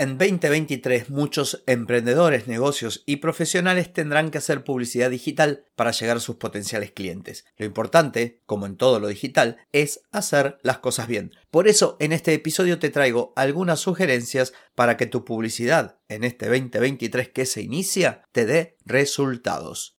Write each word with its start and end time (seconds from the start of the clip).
En 0.00 0.16
2023 0.16 1.10
muchos 1.10 1.62
emprendedores, 1.66 2.48
negocios 2.48 3.02
y 3.04 3.16
profesionales 3.16 3.92
tendrán 3.92 4.30
que 4.30 4.38
hacer 4.38 4.64
publicidad 4.64 5.10
digital 5.10 5.66
para 5.76 5.90
llegar 5.90 6.16
a 6.16 6.20
sus 6.20 6.36
potenciales 6.36 6.90
clientes. 6.90 7.44
Lo 7.58 7.66
importante, 7.66 8.40
como 8.46 8.64
en 8.64 8.78
todo 8.78 8.98
lo 8.98 9.08
digital, 9.08 9.58
es 9.72 10.00
hacer 10.10 10.56
las 10.62 10.78
cosas 10.78 11.06
bien. 11.06 11.32
Por 11.50 11.68
eso 11.68 11.98
en 12.00 12.12
este 12.12 12.32
episodio 12.32 12.78
te 12.78 12.88
traigo 12.88 13.34
algunas 13.36 13.80
sugerencias 13.80 14.54
para 14.74 14.96
que 14.96 15.04
tu 15.04 15.26
publicidad 15.26 15.98
en 16.08 16.24
este 16.24 16.46
2023 16.46 17.28
que 17.28 17.44
se 17.44 17.60
inicia 17.60 18.22
te 18.32 18.46
dé 18.46 18.78
resultados. 18.86 19.98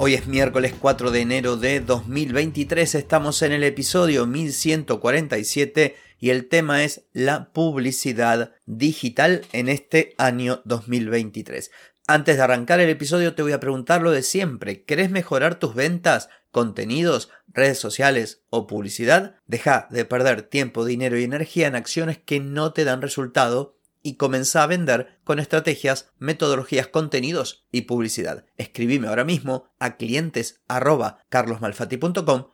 Hoy 0.00 0.14
es 0.14 0.28
miércoles 0.28 0.76
4 0.78 1.10
de 1.10 1.22
enero 1.22 1.56
de 1.56 1.80
2023, 1.80 2.94
estamos 2.94 3.42
en 3.42 3.50
el 3.50 3.64
episodio 3.64 4.26
1147 4.26 5.96
y 6.20 6.30
el 6.30 6.48
tema 6.48 6.84
es 6.84 7.06
la 7.12 7.52
publicidad 7.52 8.52
digital 8.64 9.42
en 9.52 9.68
este 9.68 10.14
año 10.16 10.62
2023. 10.66 11.72
Antes 12.06 12.36
de 12.36 12.42
arrancar 12.42 12.78
el 12.78 12.90
episodio 12.90 13.34
te 13.34 13.42
voy 13.42 13.50
a 13.50 13.58
preguntar 13.58 14.00
lo 14.00 14.12
de 14.12 14.22
siempre, 14.22 14.84
¿querés 14.84 15.10
mejorar 15.10 15.58
tus 15.58 15.74
ventas, 15.74 16.28
contenidos, 16.52 17.28
redes 17.48 17.80
sociales 17.80 18.42
o 18.50 18.68
publicidad? 18.68 19.34
Deja 19.48 19.88
de 19.90 20.04
perder 20.04 20.42
tiempo, 20.42 20.84
dinero 20.84 21.18
y 21.18 21.24
energía 21.24 21.66
en 21.66 21.74
acciones 21.74 22.18
que 22.18 22.38
no 22.38 22.72
te 22.72 22.84
dan 22.84 23.02
resultado 23.02 23.77
y 24.08 24.16
comenzá 24.16 24.62
a 24.62 24.66
vender 24.66 25.18
con 25.22 25.38
estrategias, 25.38 26.10
metodologías, 26.18 26.86
contenidos 26.86 27.66
y 27.70 27.82
publicidad. 27.82 28.46
Escribime 28.56 29.08
ahora 29.08 29.24
mismo 29.24 29.68
a 29.78 29.98
clientes 29.98 30.62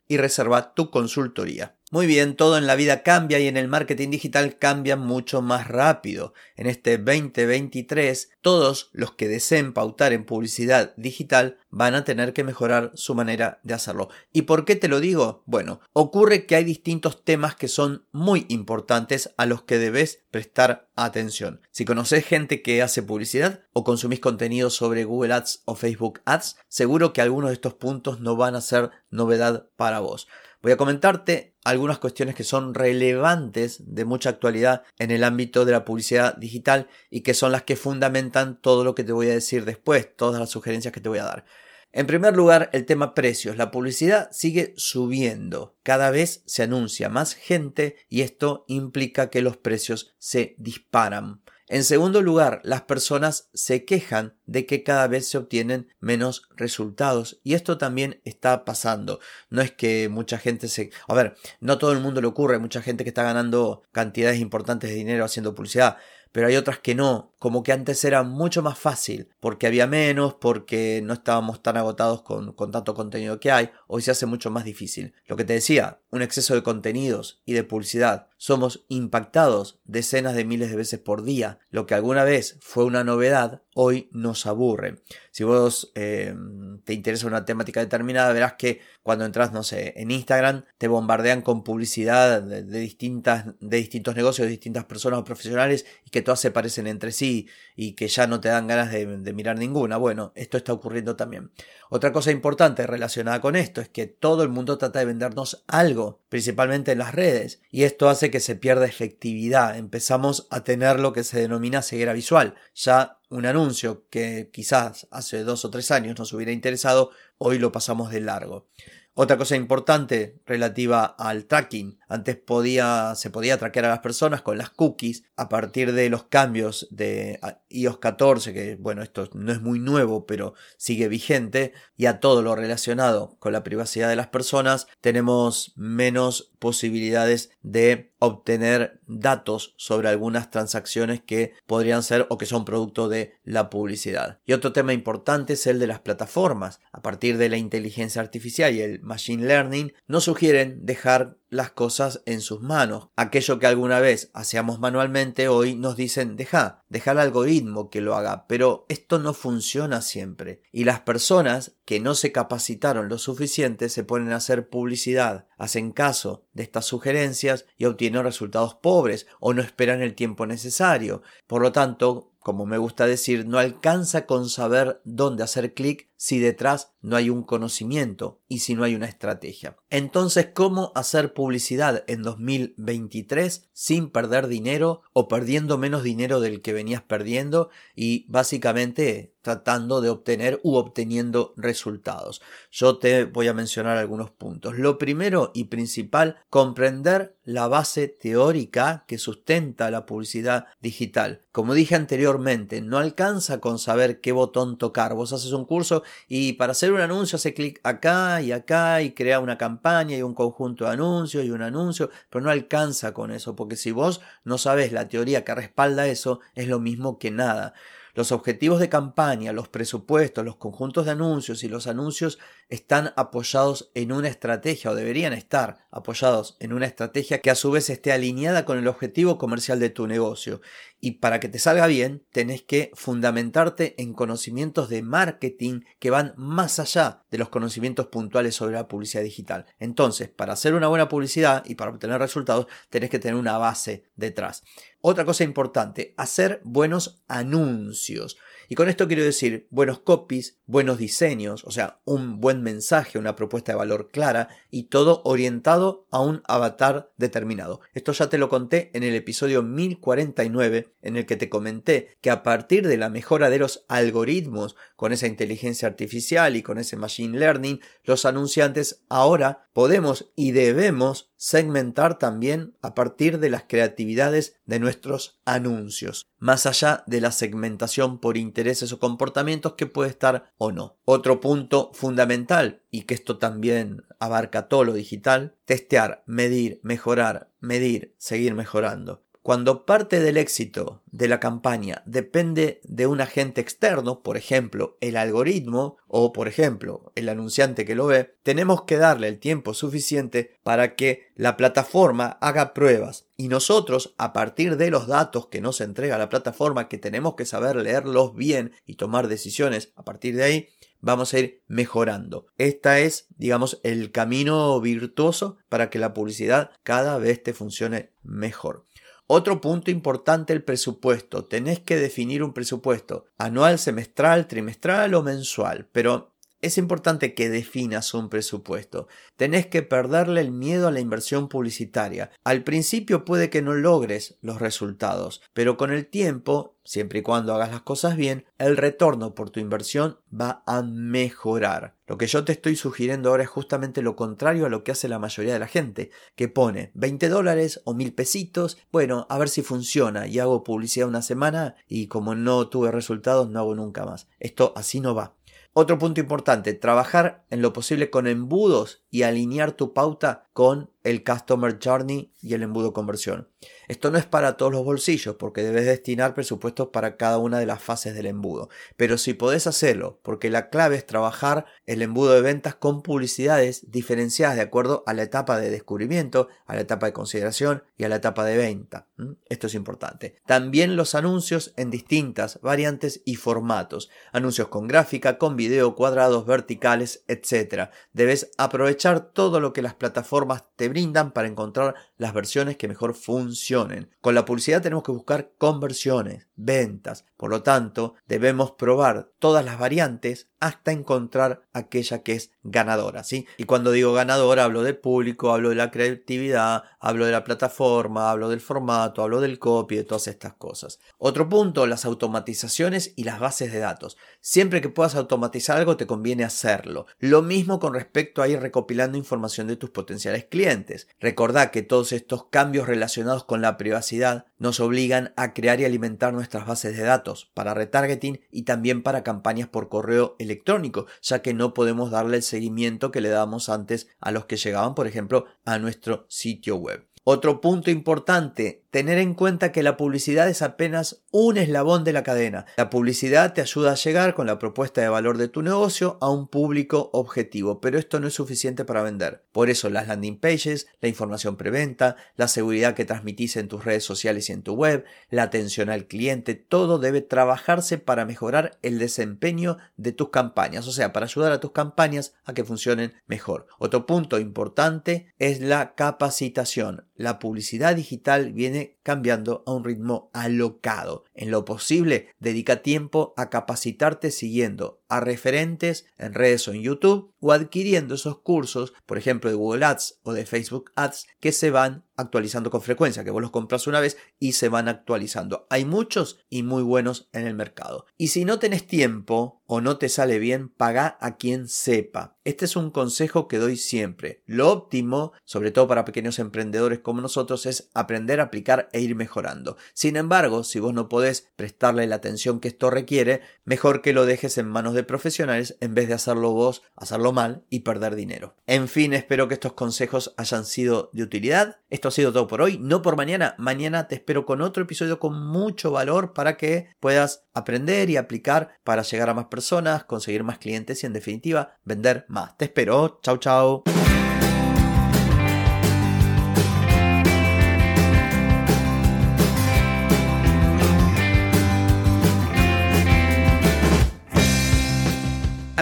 y 0.08 0.16
reserva 0.16 0.74
tu 0.74 0.90
consultoría. 0.90 1.76
Muy 1.94 2.08
bien, 2.08 2.34
todo 2.34 2.58
en 2.58 2.66
la 2.66 2.74
vida 2.74 3.04
cambia 3.04 3.38
y 3.38 3.46
en 3.46 3.56
el 3.56 3.68
marketing 3.68 4.10
digital 4.10 4.58
cambia 4.58 4.96
mucho 4.96 5.42
más 5.42 5.68
rápido. 5.68 6.34
En 6.56 6.66
este 6.66 6.98
2023, 6.98 8.32
todos 8.40 8.90
los 8.90 9.12
que 9.12 9.28
deseen 9.28 9.72
pautar 9.72 10.12
en 10.12 10.24
publicidad 10.24 10.92
digital 10.96 11.56
van 11.70 11.94
a 11.94 12.02
tener 12.02 12.32
que 12.32 12.42
mejorar 12.42 12.90
su 12.94 13.14
manera 13.14 13.60
de 13.62 13.74
hacerlo. 13.74 14.08
¿Y 14.32 14.42
por 14.42 14.64
qué 14.64 14.74
te 14.74 14.88
lo 14.88 14.98
digo? 14.98 15.44
Bueno, 15.46 15.78
ocurre 15.92 16.46
que 16.46 16.56
hay 16.56 16.64
distintos 16.64 17.22
temas 17.22 17.54
que 17.54 17.68
son 17.68 18.04
muy 18.10 18.44
importantes 18.48 19.32
a 19.36 19.46
los 19.46 19.62
que 19.62 19.78
debes 19.78 20.24
prestar 20.32 20.88
atención. 20.96 21.60
Si 21.70 21.84
conoces 21.84 22.26
gente 22.26 22.60
que 22.60 22.82
hace 22.82 23.04
publicidad 23.04 23.60
o 23.72 23.84
consumís 23.84 24.18
contenido 24.18 24.68
sobre 24.68 25.04
Google 25.04 25.34
Ads 25.34 25.62
o 25.64 25.76
Facebook 25.76 26.22
Ads, 26.24 26.56
seguro 26.66 27.12
que 27.12 27.20
algunos 27.20 27.50
de 27.50 27.54
estos 27.54 27.74
puntos 27.74 28.18
no 28.18 28.34
van 28.34 28.56
a 28.56 28.60
ser 28.60 28.90
novedad 29.10 29.68
para 29.76 30.00
vos. 30.00 30.26
Voy 30.64 30.72
a 30.72 30.78
comentarte 30.78 31.58
algunas 31.62 31.98
cuestiones 31.98 32.34
que 32.34 32.42
son 32.42 32.72
relevantes 32.72 33.82
de 33.84 34.06
mucha 34.06 34.30
actualidad 34.30 34.82
en 34.98 35.10
el 35.10 35.22
ámbito 35.22 35.66
de 35.66 35.72
la 35.72 35.84
publicidad 35.84 36.38
digital 36.38 36.88
y 37.10 37.20
que 37.20 37.34
son 37.34 37.52
las 37.52 37.64
que 37.64 37.76
fundamentan 37.76 38.58
todo 38.62 38.82
lo 38.82 38.94
que 38.94 39.04
te 39.04 39.12
voy 39.12 39.28
a 39.28 39.34
decir 39.34 39.66
después, 39.66 40.16
todas 40.16 40.40
las 40.40 40.48
sugerencias 40.48 40.94
que 40.94 41.02
te 41.02 41.10
voy 41.10 41.18
a 41.18 41.24
dar. 41.24 41.44
En 41.92 42.06
primer 42.06 42.34
lugar, 42.34 42.70
el 42.72 42.86
tema 42.86 43.12
precios. 43.12 43.58
La 43.58 43.70
publicidad 43.70 44.30
sigue 44.32 44.72
subiendo. 44.78 45.76
Cada 45.82 46.10
vez 46.10 46.42
se 46.46 46.62
anuncia 46.62 47.10
más 47.10 47.34
gente 47.34 47.96
y 48.08 48.22
esto 48.22 48.64
implica 48.66 49.28
que 49.28 49.42
los 49.42 49.58
precios 49.58 50.14
se 50.16 50.54
disparan. 50.56 51.42
En 51.66 51.82
segundo 51.82 52.20
lugar, 52.20 52.60
las 52.62 52.82
personas 52.82 53.48
se 53.54 53.86
quejan 53.86 54.34
de 54.44 54.66
que 54.66 54.82
cada 54.82 55.06
vez 55.08 55.26
se 55.26 55.38
obtienen 55.38 55.88
menos 55.98 56.48
resultados 56.54 57.40
y 57.42 57.54
esto 57.54 57.78
también 57.78 58.20
está 58.24 58.66
pasando. 58.66 59.18
No 59.48 59.62
es 59.62 59.72
que 59.72 60.10
mucha 60.10 60.36
gente 60.36 60.68
se... 60.68 60.90
A 61.08 61.14
ver, 61.14 61.36
no 61.60 61.78
todo 61.78 61.92
el 61.92 62.00
mundo 62.00 62.20
le 62.20 62.26
ocurre, 62.26 62.58
mucha 62.58 62.82
gente 62.82 63.02
que 63.02 63.08
está 63.08 63.22
ganando 63.22 63.82
cantidades 63.92 64.40
importantes 64.40 64.90
de 64.90 64.96
dinero 64.96 65.24
haciendo 65.24 65.54
publicidad, 65.54 65.96
pero 66.34 66.48
hay 66.48 66.56
otras 66.56 66.80
que 66.80 66.96
no, 66.96 67.32
como 67.38 67.62
que 67.62 67.70
antes 67.70 68.04
era 68.04 68.24
mucho 68.24 68.60
más 68.60 68.76
fácil, 68.76 69.28
porque 69.38 69.68
había 69.68 69.86
menos, 69.86 70.34
porque 70.34 71.00
no 71.04 71.14
estábamos 71.14 71.62
tan 71.62 71.76
agotados 71.76 72.22
con, 72.22 72.52
con, 72.54 72.72
tanto 72.72 72.92
contenido 72.92 73.38
que 73.38 73.52
hay, 73.52 73.70
hoy 73.86 74.02
se 74.02 74.10
hace 74.10 74.26
mucho 74.26 74.50
más 74.50 74.64
difícil. 74.64 75.14
Lo 75.26 75.36
que 75.36 75.44
te 75.44 75.52
decía, 75.52 76.00
un 76.10 76.22
exceso 76.22 76.54
de 76.54 76.64
contenidos 76.64 77.40
y 77.46 77.52
de 77.52 77.62
publicidad. 77.62 78.30
Somos 78.44 78.84
impactados 78.88 79.80
decenas 79.86 80.34
de 80.34 80.44
miles 80.44 80.68
de 80.68 80.76
veces 80.76 81.00
por 81.00 81.22
día. 81.22 81.60
Lo 81.70 81.86
que 81.86 81.94
alguna 81.94 82.24
vez 82.24 82.58
fue 82.60 82.84
una 82.84 83.02
novedad, 83.02 83.62
hoy 83.74 84.10
nos 84.12 84.44
aburre. 84.44 84.96
Si 85.30 85.44
vos 85.44 85.92
eh, 85.94 86.36
te 86.84 86.92
interesa 86.92 87.26
una 87.26 87.46
temática 87.46 87.80
determinada, 87.80 88.30
verás 88.34 88.52
que 88.58 88.82
cuando 89.02 89.24
entras, 89.24 89.54
no 89.54 89.62
sé, 89.62 89.94
en 89.96 90.10
Instagram, 90.10 90.66
te 90.76 90.88
bombardean 90.88 91.40
con 91.40 91.64
publicidad 91.64 92.42
de, 92.42 92.62
distintas, 92.64 93.46
de 93.60 93.78
distintos 93.78 94.14
negocios, 94.14 94.44
de 94.44 94.50
distintas 94.50 94.84
personas 94.84 95.20
o 95.20 95.24
profesionales 95.24 95.86
y 96.04 96.10
que 96.10 96.20
todas 96.20 96.40
se 96.40 96.50
parecen 96.50 96.86
entre 96.86 97.12
sí 97.12 97.48
y 97.74 97.92
que 97.92 98.08
ya 98.08 98.26
no 98.26 98.40
te 98.40 98.50
dan 98.50 98.66
ganas 98.66 98.92
de, 98.92 99.06
de 99.06 99.32
mirar 99.32 99.56
ninguna. 99.56 99.96
Bueno, 99.96 100.32
esto 100.34 100.58
está 100.58 100.74
ocurriendo 100.74 101.16
también. 101.16 101.50
Otra 101.88 102.12
cosa 102.12 102.30
importante 102.30 102.86
relacionada 102.86 103.40
con 103.40 103.56
esto 103.56 103.80
es 103.80 103.88
que 103.88 104.06
todo 104.06 104.42
el 104.42 104.50
mundo 104.50 104.76
trata 104.76 104.98
de 104.98 105.06
vendernos 105.06 105.64
algo, 105.66 106.23
principalmente 106.34 106.90
en 106.90 106.98
las 106.98 107.14
redes, 107.14 107.60
y 107.70 107.84
esto 107.84 108.08
hace 108.08 108.28
que 108.28 108.40
se 108.40 108.56
pierda 108.56 108.86
efectividad. 108.86 109.78
Empezamos 109.78 110.48
a 110.50 110.64
tener 110.64 110.98
lo 110.98 111.12
que 111.12 111.22
se 111.22 111.38
denomina 111.38 111.80
ceguera 111.80 112.12
visual. 112.12 112.56
Ya 112.74 113.20
un 113.30 113.46
anuncio 113.46 114.08
que 114.10 114.50
quizás 114.52 115.06
hace 115.12 115.44
dos 115.44 115.64
o 115.64 115.70
tres 115.70 115.92
años 115.92 116.18
nos 116.18 116.32
hubiera 116.32 116.50
interesado, 116.50 117.12
hoy 117.38 117.60
lo 117.60 117.70
pasamos 117.70 118.10
de 118.10 118.20
largo. 118.20 118.66
Otra 119.16 119.38
cosa 119.38 119.54
importante 119.54 120.40
relativa 120.44 121.04
al 121.04 121.44
tracking. 121.46 122.00
Antes 122.08 122.34
podía, 122.34 123.14
se 123.14 123.30
podía 123.30 123.58
traquear 123.58 123.84
a 123.84 123.90
las 123.90 124.00
personas 124.00 124.42
con 124.42 124.58
las 124.58 124.70
cookies 124.70 125.22
a 125.36 125.48
partir 125.48 125.92
de 125.92 126.10
los 126.10 126.24
cambios 126.24 126.88
de 126.90 127.38
iOS 127.68 127.98
14, 127.98 128.52
que 128.52 128.74
bueno, 128.74 129.02
esto 129.02 129.30
no 129.34 129.52
es 129.52 129.60
muy 129.60 129.78
nuevo, 129.78 130.26
pero 130.26 130.54
sigue 130.78 131.06
vigente, 131.06 131.72
y 131.96 132.06
a 132.06 132.18
todo 132.18 132.42
lo 132.42 132.56
relacionado 132.56 133.36
con 133.38 133.52
la 133.52 133.62
privacidad 133.62 134.08
de 134.08 134.16
las 134.16 134.26
personas, 134.26 134.88
tenemos 135.00 135.72
menos 135.76 136.52
posibilidades 136.58 137.50
de 137.62 138.13
obtener 138.24 139.00
datos 139.06 139.74
sobre 139.76 140.08
algunas 140.08 140.50
transacciones 140.50 141.20
que 141.20 141.52
podrían 141.66 142.02
ser 142.02 142.26
o 142.30 142.38
que 142.38 142.46
son 142.46 142.64
producto 142.64 143.08
de 143.08 143.34
la 143.44 143.70
publicidad. 143.70 144.40
Y 144.46 144.52
otro 144.52 144.72
tema 144.72 144.92
importante 144.92 145.54
es 145.54 145.66
el 145.66 145.78
de 145.78 145.86
las 145.86 146.00
plataformas. 146.00 146.80
A 146.92 147.02
partir 147.02 147.38
de 147.38 147.48
la 147.48 147.56
inteligencia 147.56 148.20
artificial 148.20 148.74
y 148.74 148.80
el 148.80 149.00
machine 149.00 149.46
learning, 149.46 149.92
nos 150.06 150.24
sugieren 150.24 150.84
dejar 150.84 151.36
las 151.54 151.70
cosas 151.70 152.22
en 152.26 152.40
sus 152.40 152.60
manos. 152.60 153.08
Aquello 153.16 153.58
que 153.58 153.66
alguna 153.66 154.00
vez 154.00 154.30
hacíamos 154.34 154.80
manualmente, 154.80 155.48
hoy 155.48 155.76
nos 155.76 155.96
dicen 155.96 156.36
deja, 156.36 156.84
deja 156.88 157.12
al 157.12 157.20
algoritmo 157.20 157.90
que 157.90 158.00
lo 158.00 158.16
haga, 158.16 158.46
pero 158.48 158.86
esto 158.88 159.18
no 159.18 159.34
funciona 159.34 160.02
siempre. 160.02 160.62
Y 160.72 160.84
las 160.84 161.00
personas 161.00 161.76
que 161.84 162.00
no 162.00 162.14
se 162.14 162.32
capacitaron 162.32 163.08
lo 163.08 163.18
suficiente 163.18 163.88
se 163.88 164.04
ponen 164.04 164.32
a 164.32 164.36
hacer 164.36 164.68
publicidad, 164.68 165.46
hacen 165.56 165.92
caso 165.92 166.44
de 166.52 166.64
estas 166.64 166.86
sugerencias 166.86 167.66
y 167.76 167.84
obtienen 167.84 168.24
resultados 168.24 168.74
pobres 168.74 169.26
o 169.38 169.54
no 169.54 169.62
esperan 169.62 170.02
el 170.02 170.14
tiempo 170.14 170.46
necesario. 170.46 171.22
Por 171.46 171.62
lo 171.62 171.72
tanto, 171.72 172.33
como 172.44 172.66
me 172.66 172.76
gusta 172.76 173.06
decir, 173.06 173.46
no 173.46 173.58
alcanza 173.58 174.26
con 174.26 174.50
saber 174.50 175.00
dónde 175.04 175.42
hacer 175.42 175.72
clic 175.72 176.10
si 176.18 176.38
detrás 176.38 176.92
no 177.00 177.16
hay 177.16 177.30
un 177.30 177.42
conocimiento 177.42 178.42
y 178.48 178.58
si 178.58 178.74
no 178.74 178.84
hay 178.84 178.94
una 178.94 179.06
estrategia. 179.06 179.78
Entonces, 179.88 180.48
¿cómo 180.52 180.92
hacer 180.94 181.32
publicidad 181.32 182.04
en 182.06 182.22
2023 182.22 183.70
sin 183.72 184.10
perder 184.10 184.46
dinero 184.48 185.00
o 185.14 185.26
perdiendo 185.26 185.78
menos 185.78 186.02
dinero 186.02 186.38
del 186.40 186.60
que 186.60 186.74
venías 186.74 187.00
perdiendo? 187.00 187.70
Y 187.96 188.26
básicamente 188.28 189.33
tratando 189.44 190.00
de 190.00 190.08
obtener 190.08 190.58
u 190.62 190.76
obteniendo 190.76 191.52
resultados. 191.58 192.40
Yo 192.72 192.96
te 192.96 193.24
voy 193.26 193.46
a 193.46 193.52
mencionar 193.52 193.98
algunos 193.98 194.30
puntos. 194.30 194.78
Lo 194.78 194.96
primero 194.96 195.52
y 195.54 195.64
principal, 195.64 196.38
comprender 196.48 197.36
la 197.44 197.68
base 197.68 198.08
teórica 198.08 199.04
que 199.06 199.18
sustenta 199.18 199.90
la 199.90 200.06
publicidad 200.06 200.66
digital. 200.80 201.42
Como 201.52 201.74
dije 201.74 201.94
anteriormente, 201.94 202.80
no 202.80 202.96
alcanza 202.96 203.60
con 203.60 203.78
saber 203.78 204.22
qué 204.22 204.32
botón 204.32 204.78
tocar. 204.78 205.14
Vos 205.14 205.34
haces 205.34 205.52
un 205.52 205.66
curso 205.66 206.02
y 206.26 206.54
para 206.54 206.72
hacer 206.72 206.90
un 206.90 207.02
anuncio 207.02 207.36
hace 207.36 207.52
clic 207.52 207.80
acá 207.82 208.40
y 208.40 208.50
acá 208.50 209.02
y 209.02 209.12
crea 209.12 209.40
una 209.40 209.58
campaña 209.58 210.16
y 210.16 210.22
un 210.22 210.34
conjunto 210.34 210.86
de 210.86 210.92
anuncios 210.92 211.44
y 211.44 211.50
un 211.50 211.60
anuncio, 211.60 212.08
pero 212.30 212.42
no 212.42 212.50
alcanza 212.50 213.12
con 213.12 213.30
eso, 213.30 213.54
porque 213.54 213.76
si 213.76 213.90
vos 213.90 214.22
no 214.42 214.56
sabes 214.56 214.90
la 214.90 215.06
teoría 215.08 215.44
que 215.44 215.54
respalda 215.54 216.06
eso, 216.06 216.40
es 216.54 216.66
lo 216.66 216.80
mismo 216.80 217.18
que 217.18 217.30
nada. 217.30 217.74
Los 218.14 218.30
objetivos 218.30 218.78
de 218.78 218.88
campaña, 218.88 219.52
los 219.52 219.68
presupuestos, 219.68 220.44
los 220.44 220.56
conjuntos 220.56 221.04
de 221.04 221.10
anuncios 221.10 221.64
y 221.64 221.68
los 221.68 221.88
anuncios 221.88 222.38
están 222.68 223.12
apoyados 223.16 223.90
en 223.94 224.12
una 224.12 224.28
estrategia 224.28 224.92
o 224.92 224.94
deberían 224.94 225.32
estar 225.32 225.86
apoyados 225.90 226.56
en 226.60 226.72
una 226.72 226.86
estrategia 226.86 227.40
que 227.40 227.50
a 227.50 227.56
su 227.56 227.72
vez 227.72 227.90
esté 227.90 228.12
alineada 228.12 228.64
con 228.64 228.78
el 228.78 228.86
objetivo 228.86 229.36
comercial 229.36 229.80
de 229.80 229.90
tu 229.90 230.06
negocio. 230.06 230.60
Y 231.04 231.18
para 231.18 231.38
que 231.38 231.50
te 231.50 231.58
salga 231.58 231.86
bien, 231.86 232.24
tenés 232.32 232.62
que 232.62 232.90
fundamentarte 232.94 233.94
en 234.00 234.14
conocimientos 234.14 234.88
de 234.88 235.02
marketing 235.02 235.82
que 235.98 236.08
van 236.08 236.32
más 236.38 236.78
allá 236.78 237.26
de 237.30 237.36
los 237.36 237.50
conocimientos 237.50 238.06
puntuales 238.06 238.54
sobre 238.54 238.76
la 238.76 238.88
publicidad 238.88 239.22
digital. 239.22 239.66
Entonces, 239.78 240.30
para 240.30 240.54
hacer 240.54 240.72
una 240.72 240.88
buena 240.88 241.10
publicidad 241.10 241.62
y 241.66 241.74
para 241.74 241.90
obtener 241.90 242.18
resultados, 242.18 242.68
tenés 242.88 243.10
que 243.10 243.18
tener 243.18 243.36
una 243.36 243.58
base 243.58 244.04
detrás. 244.16 244.62
Otra 245.02 245.26
cosa 245.26 245.44
importante, 245.44 246.14
hacer 246.16 246.62
buenos 246.64 247.22
anuncios. 247.28 248.38
Y 248.70 248.74
con 248.74 248.88
esto 248.88 249.06
quiero 249.06 249.22
decir 249.22 249.66
buenos 249.70 249.98
copies, 249.98 250.58
buenos 250.64 250.96
diseños, 250.96 251.64
o 251.64 251.70
sea, 251.70 252.00
un 252.04 252.40
buen 252.40 252.62
mensaje, 252.62 253.18
una 253.18 253.36
propuesta 253.36 253.72
de 253.72 253.76
valor 253.76 254.08
clara 254.10 254.48
y 254.70 254.84
todo 254.84 255.20
orientado 255.26 256.06
a 256.10 256.20
un 256.20 256.42
avatar 256.46 257.12
determinado. 257.18 257.80
Esto 257.92 258.12
ya 258.12 258.30
te 258.30 258.38
lo 258.38 258.48
conté 258.48 258.90
en 258.94 259.02
el 259.02 259.14
episodio 259.14 259.62
1049 259.62 260.93
en 261.02 261.16
el 261.16 261.26
que 261.26 261.36
te 261.36 261.48
comenté 261.48 262.16
que 262.20 262.30
a 262.30 262.42
partir 262.42 262.86
de 262.88 262.96
la 262.96 263.10
mejora 263.10 263.50
de 263.50 263.58
los 263.58 263.84
algoritmos 263.88 264.76
con 264.96 265.12
esa 265.12 265.26
inteligencia 265.26 265.86
artificial 265.86 266.56
y 266.56 266.62
con 266.62 266.78
ese 266.78 266.96
machine 266.96 267.38
learning, 267.38 267.80
los 268.04 268.24
anunciantes 268.24 269.04
ahora 269.08 269.68
podemos 269.72 270.32
y 270.34 270.52
debemos 270.52 271.32
segmentar 271.36 272.18
también 272.18 272.74
a 272.80 272.94
partir 272.94 273.38
de 273.38 273.50
las 273.50 273.64
creatividades 273.64 274.56
de 274.64 274.78
nuestros 274.78 275.42
anuncios, 275.44 276.26
más 276.38 276.64
allá 276.64 277.04
de 277.06 277.20
la 277.20 277.32
segmentación 277.32 278.18
por 278.18 278.38
intereses 278.38 278.92
o 278.92 278.98
comportamientos 278.98 279.74
que 279.74 279.86
puede 279.86 280.08
estar 280.08 280.52
o 280.56 280.72
no. 280.72 280.96
Otro 281.04 281.40
punto 281.40 281.90
fundamental, 281.92 282.82
y 282.90 283.02
que 283.02 283.14
esto 283.14 283.38
también 283.38 284.04
abarca 284.20 284.68
todo 284.68 284.84
lo 284.84 284.92
digital, 284.94 285.56
testear, 285.64 286.22
medir, 286.26 286.80
mejorar, 286.82 287.50
medir, 287.60 288.14
seguir 288.18 288.54
mejorando. 288.54 289.23
Cuando 289.44 289.84
parte 289.84 290.20
del 290.20 290.38
éxito 290.38 291.02
de 291.12 291.28
la 291.28 291.38
campaña 291.38 292.02
depende 292.06 292.80
de 292.82 293.06
un 293.06 293.20
agente 293.20 293.60
externo, 293.60 294.22
por 294.22 294.38
ejemplo, 294.38 294.96
el 295.02 295.18
algoritmo 295.18 295.98
o, 296.08 296.32
por 296.32 296.48
ejemplo, 296.48 297.12
el 297.14 297.28
anunciante 297.28 297.84
que 297.84 297.94
lo 297.94 298.06
ve, 298.06 298.36
tenemos 298.42 298.84
que 298.84 298.96
darle 298.96 299.28
el 299.28 299.38
tiempo 299.38 299.74
suficiente 299.74 300.56
para 300.62 300.94
que 300.94 301.26
la 301.34 301.58
plataforma 301.58 302.38
haga 302.40 302.72
pruebas 302.72 303.26
y 303.36 303.48
nosotros, 303.48 304.14
a 304.16 304.32
partir 304.32 304.78
de 304.78 304.90
los 304.90 305.08
datos 305.08 305.48
que 305.48 305.60
nos 305.60 305.82
entrega 305.82 306.16
la 306.16 306.30
plataforma, 306.30 306.88
que 306.88 306.96
tenemos 306.96 307.34
que 307.34 307.44
saber 307.44 307.76
leerlos 307.76 308.34
bien 308.34 308.72
y 308.86 308.94
tomar 308.94 309.28
decisiones 309.28 309.92
a 309.94 310.06
partir 310.06 310.36
de 310.36 310.44
ahí, 310.44 310.68
vamos 311.02 311.34
a 311.34 311.40
ir 311.40 311.62
mejorando. 311.68 312.46
Esta 312.56 312.98
es, 312.98 313.26
digamos, 313.36 313.78
el 313.82 314.10
camino 314.10 314.80
virtuoso 314.80 315.58
para 315.68 315.90
que 315.90 315.98
la 315.98 316.14
publicidad 316.14 316.70
cada 316.82 317.18
vez 317.18 317.42
te 317.42 317.52
funcione 317.52 318.08
mejor. 318.22 318.86
Otro 319.26 319.60
punto 319.60 319.90
importante, 319.90 320.52
el 320.52 320.62
presupuesto. 320.62 321.46
Tenés 321.46 321.80
que 321.80 321.96
definir 321.96 322.42
un 322.42 322.52
presupuesto 322.52 323.26
anual, 323.38 323.78
semestral, 323.78 324.46
trimestral 324.46 325.14
o 325.14 325.22
mensual, 325.22 325.88
pero 325.92 326.33
es 326.64 326.78
importante 326.78 327.34
que 327.34 327.50
definas 327.50 328.14
un 328.14 328.30
presupuesto. 328.30 329.06
Tenés 329.36 329.66
que 329.66 329.82
perderle 329.82 330.40
el 330.40 330.50
miedo 330.50 330.88
a 330.88 330.90
la 330.90 331.00
inversión 331.00 331.48
publicitaria. 331.48 332.30
Al 332.42 332.64
principio 332.64 333.24
puede 333.24 333.50
que 333.50 333.60
no 333.60 333.74
logres 333.74 334.38
los 334.40 334.60
resultados, 334.60 335.42
pero 335.52 335.76
con 335.76 335.92
el 335.92 336.06
tiempo, 336.06 336.76
siempre 336.82 337.18
y 337.18 337.22
cuando 337.22 337.54
hagas 337.54 337.70
las 337.70 337.82
cosas 337.82 338.16
bien, 338.16 338.46
el 338.58 338.76
retorno 338.76 339.34
por 339.34 339.50
tu 339.50 339.60
inversión 339.60 340.18
va 340.32 340.62
a 340.66 340.82
mejorar. 340.82 341.96
Lo 342.06 342.18
que 342.18 342.26
yo 342.26 342.44
te 342.44 342.52
estoy 342.52 342.76
sugiriendo 342.76 343.30
ahora 343.30 343.42
es 343.42 343.48
justamente 343.48 344.02
lo 344.02 344.16
contrario 344.16 344.66
a 344.66 344.70
lo 344.70 344.84
que 344.84 344.92
hace 344.92 345.08
la 345.08 345.18
mayoría 345.18 345.52
de 345.52 345.58
la 345.58 345.68
gente, 345.68 346.10
que 346.34 346.48
pone 346.48 346.90
20 346.94 347.28
dólares 347.28 347.82
o 347.84 347.94
mil 347.94 348.14
pesitos, 348.14 348.78
bueno, 348.90 349.26
a 349.28 349.38
ver 349.38 349.48
si 349.48 349.62
funciona 349.62 350.26
y 350.26 350.38
hago 350.38 350.64
publicidad 350.64 351.08
una 351.08 351.22
semana 351.22 351.76
y 351.88 352.06
como 352.08 352.34
no 352.34 352.68
tuve 352.68 352.90
resultados 352.90 353.50
no 353.50 353.60
hago 353.60 353.74
nunca 353.74 354.04
más. 354.04 354.28
Esto 354.40 354.72
así 354.76 355.00
no 355.00 355.14
va. 355.14 355.34
Otro 355.76 355.98
punto 355.98 356.20
importante, 356.20 356.72
trabajar 356.72 357.44
en 357.50 357.60
lo 357.60 357.72
posible 357.72 358.08
con 358.08 358.28
embudos 358.28 359.04
y 359.10 359.24
alinear 359.24 359.72
tu 359.72 359.92
pauta 359.92 360.43
con 360.54 360.90
el 361.02 361.22
Customer 361.22 361.78
Journey 361.82 362.32
y 362.40 362.54
el 362.54 362.62
embudo 362.62 362.92
conversión. 362.92 363.48
Esto 363.88 364.10
no 364.10 364.18
es 364.18 364.24
para 364.24 364.56
todos 364.56 364.72
los 364.72 364.84
bolsillos 364.84 365.36
porque 365.36 365.62
debes 365.62 365.84
destinar 365.84 366.34
presupuestos 366.34 366.88
para 366.88 367.16
cada 367.16 367.38
una 367.38 367.58
de 367.58 367.66
las 367.66 367.82
fases 367.82 368.14
del 368.14 368.26
embudo. 368.26 368.70
Pero 368.96 369.18
si 369.18 369.34
podés 369.34 369.66
hacerlo, 369.66 370.20
porque 370.22 370.50
la 370.50 370.70
clave 370.70 370.96
es 370.96 371.06
trabajar 371.06 371.66
el 371.84 372.00
embudo 372.02 372.32
de 372.32 372.40
ventas 372.40 372.74
con 372.74 373.02
publicidades 373.02 373.90
diferenciadas 373.90 374.56
de 374.56 374.62
acuerdo 374.62 375.02
a 375.06 375.12
la 375.12 375.22
etapa 375.22 375.58
de 375.58 375.70
descubrimiento, 375.70 376.48
a 376.66 376.74
la 376.74 376.82
etapa 376.82 377.06
de 377.06 377.12
consideración 377.12 377.82
y 377.98 378.04
a 378.04 378.08
la 378.08 378.16
etapa 378.16 378.44
de 378.44 378.56
venta. 378.56 379.08
Esto 379.48 379.66
es 379.66 379.74
importante. 379.74 380.36
También 380.46 380.96
los 380.96 381.14
anuncios 381.14 381.72
en 381.76 381.90
distintas 381.90 382.60
variantes 382.62 383.20
y 383.24 383.36
formatos. 383.36 384.10
Anuncios 384.32 384.68
con 384.68 384.88
gráfica, 384.88 385.36
con 385.36 385.56
video, 385.56 385.94
cuadrados, 385.94 386.46
verticales, 386.46 387.24
etc. 387.28 387.90
Debes 388.12 388.50
aprovechar 388.56 389.32
todo 389.32 389.60
lo 389.60 389.72
que 389.72 389.82
las 389.82 389.94
plataformas 389.94 390.43
te 390.76 390.88
brindan 390.88 391.32
para 391.32 391.48
encontrar 391.48 391.94
las 392.16 392.34
versiones 392.34 392.76
que 392.76 392.88
mejor 392.88 393.14
funcionen. 393.14 394.10
Con 394.20 394.34
la 394.34 394.44
publicidad 394.44 394.82
tenemos 394.82 395.04
que 395.04 395.12
buscar 395.12 395.52
conversiones, 395.58 396.46
ventas. 396.56 397.24
Por 397.36 397.50
lo 397.50 397.62
tanto, 397.62 398.14
debemos 398.26 398.72
probar 398.72 399.30
todas 399.38 399.64
las 399.64 399.78
variantes 399.78 400.48
hasta 400.60 400.92
encontrar 400.92 401.62
aquella 401.74 402.22
que 402.22 402.32
es 402.32 402.50
ganadora, 402.62 403.22
¿sí? 403.22 403.46
Y 403.58 403.64
cuando 403.64 403.92
digo 403.92 404.14
ganadora 404.14 404.64
hablo 404.64 404.82
del 404.82 404.96
público, 404.96 405.52
hablo 405.52 405.68
de 405.68 405.74
la 405.74 405.90
creatividad, 405.90 406.84
hablo 407.00 407.26
de 407.26 407.32
la 407.32 407.44
plataforma, 407.44 408.30
hablo 408.30 408.48
del 408.48 408.62
formato, 408.62 409.22
hablo 409.22 409.42
del 409.42 409.58
copy, 409.58 409.96
de 409.96 410.04
todas 410.04 410.26
estas 410.26 410.54
cosas. 410.54 411.00
Otro 411.18 411.50
punto, 411.50 411.86
las 411.86 412.06
automatizaciones 412.06 413.12
y 413.14 413.24
las 413.24 413.40
bases 413.40 413.72
de 413.72 413.78
datos. 413.78 414.16
Siempre 414.40 414.80
que 414.80 414.88
puedas 414.88 415.14
automatizar 415.14 415.76
algo 415.76 415.98
te 415.98 416.06
conviene 416.06 416.44
hacerlo. 416.44 417.04
Lo 417.18 417.42
mismo 417.42 417.78
con 417.78 417.92
respecto 417.92 418.40
a 418.40 418.48
ir 418.48 418.58
recopilando 418.60 419.18
información 419.18 419.66
de 419.66 419.76
tus 419.76 419.90
potenciales 419.90 420.33
clientes. 420.42 421.06
Recordá 421.20 421.70
que 421.70 421.82
todos 421.82 422.10
estos 422.10 422.46
cambios 422.46 422.88
relacionados 422.88 423.44
con 423.44 423.62
la 423.62 423.76
privacidad 423.76 424.46
nos 424.58 424.80
obligan 424.80 425.32
a 425.36 425.54
crear 425.54 425.80
y 425.80 425.84
alimentar 425.84 426.32
nuestras 426.32 426.66
bases 426.66 426.96
de 426.96 427.04
datos 427.04 427.52
para 427.54 427.74
retargeting 427.74 428.40
y 428.50 428.62
también 428.62 429.04
para 429.04 429.22
campañas 429.22 429.68
por 429.68 429.88
correo 429.88 430.34
electrónico, 430.40 431.06
ya 431.22 431.42
que 431.42 431.54
no 431.54 431.72
podemos 431.74 432.10
darle 432.10 432.38
el 432.38 432.42
seguimiento 432.42 433.12
que 433.12 433.20
le 433.20 433.28
damos 433.28 433.68
antes 433.68 434.08
a 434.18 434.32
los 434.32 434.46
que 434.46 434.56
llegaban, 434.56 434.96
por 434.96 435.06
ejemplo, 435.06 435.46
a 435.64 435.78
nuestro 435.78 436.26
sitio 436.28 436.74
web. 436.74 437.06
Otro 437.26 437.62
punto 437.62 437.90
importante, 437.90 438.83
tener 438.94 439.18
en 439.18 439.34
cuenta 439.34 439.72
que 439.72 439.82
la 439.82 439.96
publicidad 439.96 440.48
es 440.48 440.62
apenas 440.62 441.24
un 441.32 441.56
eslabón 441.56 442.04
de 442.04 442.12
la 442.12 442.22
cadena. 442.22 442.64
La 442.76 442.90
publicidad 442.90 443.52
te 443.52 443.60
ayuda 443.60 443.90
a 443.90 443.96
llegar 443.96 444.34
con 444.34 444.46
la 444.46 444.60
propuesta 444.60 445.00
de 445.00 445.08
valor 445.08 445.36
de 445.36 445.48
tu 445.48 445.62
negocio 445.62 446.16
a 446.20 446.30
un 446.30 446.46
público 446.46 447.10
objetivo, 447.12 447.80
pero 447.80 447.98
esto 447.98 448.20
no 448.20 448.28
es 448.28 448.34
suficiente 448.34 448.84
para 448.84 449.02
vender. 449.02 449.42
Por 449.50 449.68
eso 449.68 449.90
las 449.90 450.06
landing 450.06 450.38
pages, 450.38 450.86
la 451.00 451.08
información 451.08 451.56
preventa, 451.56 452.14
la 452.36 452.46
seguridad 452.46 452.94
que 452.94 453.04
transmitís 453.04 453.56
en 453.56 453.66
tus 453.66 453.84
redes 453.84 454.04
sociales 454.04 454.48
y 454.48 454.52
en 454.52 454.62
tu 454.62 454.74
web, 454.74 455.04
la 455.28 455.42
atención 455.42 455.90
al 455.90 456.06
cliente, 456.06 456.54
todo 456.54 457.00
debe 457.00 457.20
trabajarse 457.20 457.98
para 457.98 458.24
mejorar 458.24 458.78
el 458.82 459.00
desempeño 459.00 459.78
de 459.96 460.12
tus 460.12 460.28
campañas, 460.28 460.86
o 460.86 460.92
sea, 460.92 461.12
para 461.12 461.26
ayudar 461.26 461.50
a 461.50 461.58
tus 461.58 461.72
campañas 461.72 462.34
a 462.44 462.54
que 462.54 462.62
funcionen 462.62 463.14
mejor. 463.26 463.66
Otro 463.80 464.06
punto 464.06 464.38
importante 464.38 465.34
es 465.40 465.60
la 465.60 465.96
capacitación. 465.96 467.08
La 467.16 467.40
publicidad 467.40 467.96
digital 467.96 468.52
viene 468.52 468.83
cambiando 469.02 469.62
a 469.66 469.72
un 469.72 469.84
ritmo 469.84 470.30
alocado. 470.32 471.24
En 471.34 471.50
lo 471.50 471.64
posible, 471.64 472.28
dedica 472.38 472.82
tiempo 472.82 473.34
a 473.36 473.50
capacitarte 473.50 474.30
siguiendo 474.30 475.02
a 475.08 475.20
referentes 475.20 476.06
en 476.16 476.34
redes 476.34 476.66
o 476.68 476.72
en 476.72 476.82
YouTube 476.82 477.32
o 477.40 477.52
adquiriendo 477.52 478.14
esos 478.14 478.38
cursos, 478.38 478.94
por 479.06 479.18
ejemplo, 479.18 479.50
de 479.50 479.56
Google 479.56 479.84
Ads 479.84 480.20
o 480.22 480.32
de 480.32 480.46
Facebook 480.46 480.92
Ads, 480.96 481.26
que 481.40 481.52
se 481.52 481.70
van 481.70 482.04
actualizando 482.16 482.70
con 482.70 482.82
frecuencia, 482.82 483.24
que 483.24 483.30
vos 483.30 483.42
los 483.42 483.50
compras 483.50 483.86
una 483.86 484.00
vez 484.00 484.16
y 484.38 484.52
se 484.52 484.68
van 484.68 484.88
actualizando. 484.88 485.66
Hay 485.70 485.84
muchos 485.84 486.38
y 486.48 486.62
muy 486.62 486.82
buenos 486.82 487.28
en 487.32 487.46
el 487.46 487.54
mercado. 487.54 488.06
Y 488.16 488.28
si 488.28 488.44
no 488.44 488.58
tenés 488.58 488.86
tiempo 488.86 489.62
o 489.66 489.80
no 489.80 489.98
te 489.98 490.08
sale 490.08 490.38
bien, 490.38 490.68
paga 490.68 491.18
a 491.20 491.36
quien 491.36 491.68
sepa. 491.68 492.36
Este 492.44 492.66
es 492.66 492.76
un 492.76 492.90
consejo 492.90 493.48
que 493.48 493.58
doy 493.58 493.76
siempre. 493.76 494.42
Lo 494.46 494.70
óptimo, 494.70 495.32
sobre 495.44 495.70
todo 495.70 495.88
para 495.88 496.04
pequeños 496.04 496.38
emprendedores 496.38 497.00
como 497.00 497.20
nosotros, 497.20 497.66
es 497.66 497.90
aprender 497.94 498.40
a 498.40 498.44
aplicar 498.44 498.88
e 498.92 499.00
ir 499.00 499.16
mejorando. 499.16 499.76
Sin 499.92 500.16
embargo, 500.16 500.64
si 500.64 500.80
vos 500.80 500.94
no 500.94 501.08
podés 501.08 501.23
prestarle 501.56 502.06
la 502.06 502.16
atención 502.16 502.60
que 502.60 502.68
esto 502.68 502.90
requiere, 502.90 503.40
mejor 503.64 504.02
que 504.02 504.12
lo 504.12 504.26
dejes 504.26 504.58
en 504.58 504.68
manos 504.68 504.94
de 504.94 505.04
profesionales 505.04 505.76
en 505.80 505.94
vez 505.94 506.08
de 506.08 506.14
hacerlo 506.14 506.52
vos, 506.52 506.82
hacerlo 506.96 507.32
mal 507.32 507.64
y 507.70 507.80
perder 507.80 508.14
dinero. 508.14 508.54
En 508.66 508.88
fin, 508.88 509.12
espero 509.12 509.48
que 509.48 509.54
estos 509.54 509.72
consejos 509.72 510.34
hayan 510.36 510.64
sido 510.64 511.10
de 511.12 511.22
utilidad. 511.22 511.78
Esto 511.90 512.08
ha 512.08 512.12
sido 512.12 512.32
todo 512.32 512.46
por 512.46 512.62
hoy, 512.62 512.78
no 512.78 513.02
por 513.02 513.16
mañana. 513.16 513.54
Mañana 513.58 514.08
te 514.08 514.16
espero 514.16 514.44
con 514.46 514.60
otro 514.60 514.82
episodio 514.82 515.18
con 515.18 515.46
mucho 515.46 515.90
valor 515.90 516.32
para 516.32 516.56
que 516.56 516.88
puedas 517.00 517.44
aprender 517.54 518.10
y 518.10 518.16
aplicar 518.16 518.70
para 518.84 519.02
llegar 519.02 519.30
a 519.30 519.34
más 519.34 519.46
personas, 519.46 520.04
conseguir 520.04 520.44
más 520.44 520.58
clientes 520.58 521.02
y 521.02 521.06
en 521.06 521.12
definitiva 521.12 521.76
vender 521.84 522.26
más. 522.28 522.56
Te 522.56 522.66
espero. 522.66 523.20
Chao, 523.22 523.38
chao. 523.38 524.03